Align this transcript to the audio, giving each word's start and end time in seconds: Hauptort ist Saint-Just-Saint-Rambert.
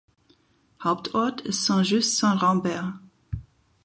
Hauptort 0.83 1.41
ist 1.41 1.63
Saint-Just-Saint-Rambert. 1.63 2.93